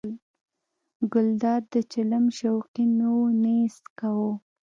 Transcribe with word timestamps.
ګلداد 1.11 1.63
د 1.73 1.75
چلم 1.91 2.25
شوقي 2.37 2.85
نه 2.97 3.07
و 3.15 3.19
نه 3.41 3.51
یې 3.57 3.67
څکاوه. 3.75 4.31